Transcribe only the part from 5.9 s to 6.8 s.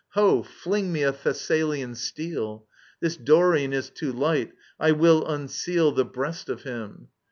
The breast of